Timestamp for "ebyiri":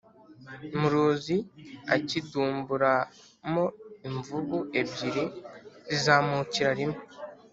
4.79-5.23